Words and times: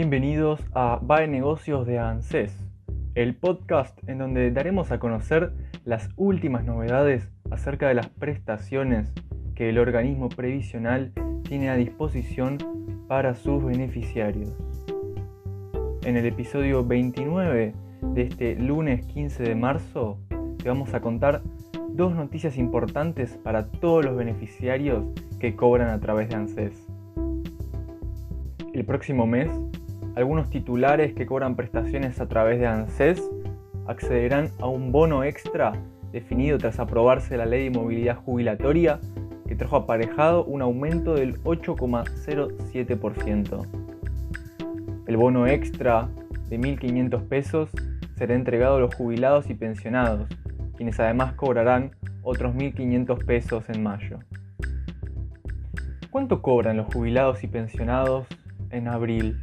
Bienvenidos 0.00 0.64
a 0.72 0.96
Va 0.96 1.26
Negocios 1.26 1.86
de 1.86 1.98
ANSES, 1.98 2.58
el 3.14 3.36
podcast 3.36 3.98
en 4.08 4.16
donde 4.16 4.50
daremos 4.50 4.92
a 4.92 4.98
conocer 4.98 5.52
las 5.84 6.08
últimas 6.16 6.64
novedades 6.64 7.30
acerca 7.50 7.86
de 7.86 7.92
las 7.92 8.08
prestaciones 8.08 9.12
que 9.54 9.68
el 9.68 9.78
organismo 9.78 10.30
previsional 10.30 11.12
tiene 11.42 11.68
a 11.68 11.76
disposición 11.76 12.56
para 13.08 13.34
sus 13.34 13.62
beneficiarios. 13.62 14.56
En 16.06 16.16
el 16.16 16.24
episodio 16.24 16.82
29 16.82 17.74
de 18.00 18.22
este 18.22 18.54
lunes 18.54 19.04
15 19.04 19.42
de 19.42 19.54
marzo 19.54 20.18
te 20.62 20.70
vamos 20.70 20.94
a 20.94 21.02
contar 21.02 21.42
dos 21.90 22.14
noticias 22.14 22.56
importantes 22.56 23.38
para 23.44 23.66
todos 23.70 24.02
los 24.02 24.16
beneficiarios 24.16 25.04
que 25.38 25.54
cobran 25.54 25.90
a 25.90 26.00
través 26.00 26.30
de 26.30 26.36
ANSES. 26.36 26.86
El 28.72 28.86
próximo 28.86 29.26
mes 29.26 29.50
algunos 30.16 30.50
titulares 30.50 31.14
que 31.14 31.26
cobran 31.26 31.54
prestaciones 31.56 32.20
a 32.20 32.28
través 32.28 32.58
de 32.58 32.66
ANSES 32.66 33.22
accederán 33.86 34.50
a 34.58 34.66
un 34.66 34.92
bono 34.92 35.24
extra 35.24 35.72
definido 36.12 36.58
tras 36.58 36.78
aprobarse 36.78 37.36
la 37.36 37.46
ley 37.46 37.64
de 37.64 37.70
movilidad 37.78 38.16
jubilatoria 38.16 39.00
que 39.46 39.56
trajo 39.56 39.76
aparejado 39.76 40.44
un 40.44 40.60
aumento 40.62 41.14
del 41.14 41.42
8,07%. 41.42 43.66
El 45.06 45.16
bono 45.16 45.46
extra 45.46 46.08
de 46.48 46.58
1.500 46.58 47.28
pesos 47.28 47.70
será 48.16 48.34
entregado 48.34 48.76
a 48.76 48.80
los 48.80 48.94
jubilados 48.94 49.50
y 49.50 49.54
pensionados, 49.54 50.28
quienes 50.76 51.00
además 51.00 51.32
cobrarán 51.34 51.90
otros 52.22 52.54
1.500 52.54 53.24
pesos 53.24 53.64
en 53.68 53.82
mayo. 53.82 54.18
¿Cuánto 56.10 56.42
cobran 56.42 56.76
los 56.76 56.92
jubilados 56.92 57.42
y 57.44 57.46
pensionados 57.46 58.26
en 58.70 58.88
abril? 58.88 59.40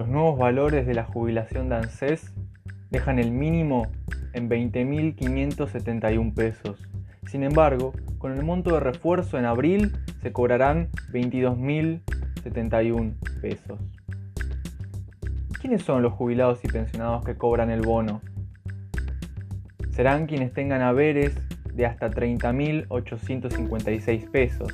Los 0.00 0.08
nuevos 0.08 0.38
valores 0.38 0.86
de 0.86 0.94
la 0.94 1.04
jubilación 1.04 1.68
de 1.68 1.76
ANSES 1.76 2.32
dejan 2.88 3.18
el 3.18 3.32
mínimo 3.32 3.86
en 4.32 4.48
20.571 4.48 6.32
pesos. 6.32 6.88
Sin 7.26 7.42
embargo, 7.42 7.92
con 8.16 8.32
el 8.32 8.42
monto 8.42 8.72
de 8.72 8.80
refuerzo 8.80 9.38
en 9.38 9.44
abril 9.44 9.94
se 10.22 10.32
cobrarán 10.32 10.88
22.071 11.12 13.12
pesos. 13.42 13.78
¿Quiénes 15.60 15.82
son 15.82 16.00
los 16.00 16.14
jubilados 16.14 16.64
y 16.64 16.68
pensionados 16.68 17.22
que 17.22 17.36
cobran 17.36 17.70
el 17.70 17.82
bono? 17.82 18.22
Serán 19.90 20.26
quienes 20.26 20.54
tengan 20.54 20.80
haberes 20.80 21.34
de 21.74 21.84
hasta 21.84 22.08
30.856 22.08 24.30
pesos. 24.30 24.72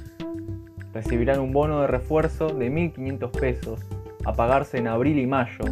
Recibirán 0.94 1.40
un 1.40 1.50
bono 1.50 1.80
de 1.80 1.88
refuerzo 1.88 2.50
de 2.50 2.70
1.500 2.70 3.40
pesos 3.40 3.84
a 4.26 4.32
pagarse 4.32 4.78
en 4.78 4.88
abril 4.88 5.20
y 5.20 5.26
mayo, 5.26 5.64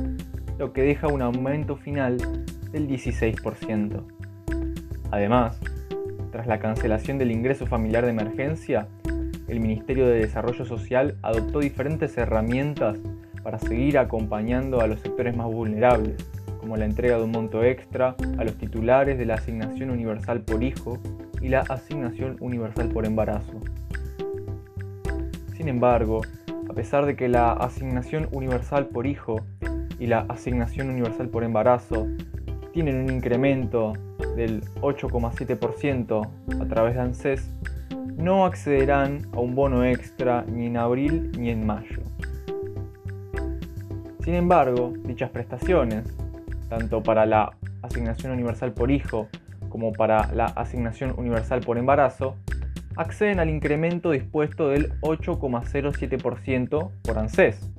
lo 0.59 0.73
que 0.73 0.83
deja 0.83 1.09
un 1.09 1.23
aumento 1.23 1.75
final 1.75 2.19
del 2.71 2.89
16%. 2.89 4.05
Además, 5.11 5.59
tras 6.31 6.47
la 6.47 6.61
cancelación 6.61 7.19
del 7.19 7.33
ingreso 7.33 7.67
familiar 7.67 8.05
de 8.05 8.12
emergencia, 8.12 8.87
el 9.49 9.59
Ministerio 9.59 10.06
de 10.06 10.21
Desarrollo 10.21 10.65
Social 10.65 11.17
adoptó 11.23 11.59
diferentes 11.59 12.17
herramientas 12.17 12.97
para 13.43 13.59
seguir 13.59 13.99
acompañando 13.99 14.81
a 14.81 14.87
los 14.87 15.01
sectores 15.01 15.37
más 15.37 15.49
vulnerables, 15.49 16.25
como 16.61 16.77
la 16.77 16.84
entrega 16.84 17.19
de 17.19 17.25
un 17.25 17.33
monto 17.33 17.65
extra 17.65 18.15
a 18.39 18.45
los 18.45 18.57
titulares 18.57 19.19
de 19.19 19.27
la 19.27 19.34
asignación 19.34 19.91
universal 19.91 20.43
por 20.43 20.62
hijo 20.62 21.01
y 21.43 21.49
la 21.49 21.62
asignación 21.62 22.37
universal 22.39 22.89
por 22.89 23.05
embarazo. 23.05 23.59
Sin 25.57 25.67
embargo, 25.67 26.23
a 26.75 26.77
pesar 26.77 27.07
de 27.07 27.15
que 27.15 27.29
la 27.29 27.53
asignación 27.53 28.29
universal 28.33 28.87
por 28.87 29.07
hijo 29.07 29.37
y 30.01 30.09
la 30.09 30.27
asignación 30.29 30.91
universal 30.91 31.29
por 31.29 31.45
embarazo 31.45 32.09
tienen 32.73 32.97
un 32.97 33.12
incremento 33.12 33.93
del 34.35 34.65
8,7% 34.81 36.29
a 36.61 36.67
través 36.67 36.97
de 36.97 37.01
ANSES, 37.01 37.49
no 38.17 38.45
accederán 38.45 39.29
a 39.33 39.39
un 39.39 39.55
bono 39.55 39.84
extra 39.84 40.45
ni 40.49 40.67
en 40.67 40.77
abril 40.77 41.31
ni 41.39 41.51
en 41.51 41.65
mayo. 41.65 42.03
Sin 44.25 44.34
embargo, 44.34 44.95
dichas 45.05 45.31
prestaciones, 45.31 46.03
tanto 46.69 47.05
para 47.05 47.25
la 47.25 47.53
asignación 47.83 48.33
universal 48.33 48.73
por 48.73 48.91
hijo 48.91 49.29
como 49.69 49.93
para 49.93 50.33
la 50.33 50.47
asignación 50.47 51.15
universal 51.17 51.61
por 51.61 51.79
embarazo, 51.79 52.34
acceden 52.97 53.41
al 53.41 53.50
incremento 53.50 54.10
dispuesto 54.10 54.69
del 54.69 54.93
8,07% 55.00 56.91
por 57.03 57.19
ANSES, 57.19 57.71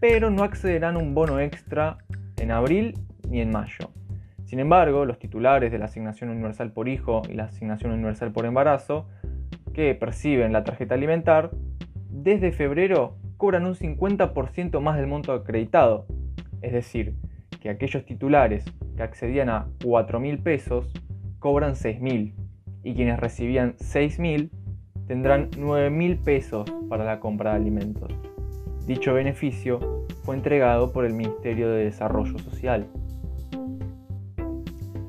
pero 0.00 0.30
no 0.30 0.42
accederán 0.42 0.96
a 0.96 0.98
un 0.98 1.14
bono 1.14 1.38
extra 1.40 1.98
en 2.38 2.50
abril 2.50 2.98
ni 3.28 3.40
en 3.40 3.50
mayo. 3.50 3.90
Sin 4.44 4.58
embargo, 4.58 5.04
los 5.04 5.18
titulares 5.18 5.70
de 5.70 5.78
la 5.78 5.84
asignación 5.84 6.30
universal 6.30 6.72
por 6.72 6.88
hijo 6.88 7.22
y 7.28 7.34
la 7.34 7.44
asignación 7.44 7.92
universal 7.92 8.32
por 8.32 8.46
embarazo, 8.46 9.06
que 9.72 9.94
perciben 9.94 10.52
la 10.52 10.64
tarjeta 10.64 10.96
alimentar, 10.96 11.50
desde 12.10 12.50
febrero 12.50 13.16
cobran 13.36 13.66
un 13.66 13.74
50% 13.74 14.80
más 14.80 14.96
del 14.96 15.06
monto 15.06 15.32
acreditado. 15.32 16.06
Es 16.60 16.72
decir, 16.72 17.14
que 17.60 17.70
aquellos 17.70 18.04
titulares 18.04 18.64
que 18.96 19.02
accedían 19.02 19.48
a 19.48 19.68
4.000 19.78 20.42
pesos 20.42 20.92
cobran 21.38 21.74
6.000 21.74 22.34
y 22.82 22.94
quienes 22.94 23.18
recibían 23.18 23.74
6.000 23.76 24.50
tendrán 25.06 25.50
9.000 25.50 26.18
pesos 26.22 26.72
para 26.88 27.04
la 27.04 27.20
compra 27.20 27.50
de 27.50 27.56
alimentos. 27.56 28.10
Dicho 28.86 29.14
beneficio 29.14 30.06
fue 30.22 30.36
entregado 30.36 30.92
por 30.92 31.04
el 31.04 31.14
Ministerio 31.14 31.70
de 31.70 31.84
Desarrollo 31.84 32.38
Social. 32.38 32.86